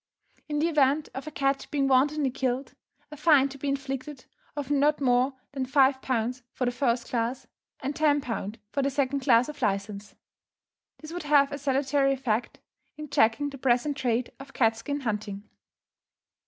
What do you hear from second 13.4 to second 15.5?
the present trade of cat skin hunting.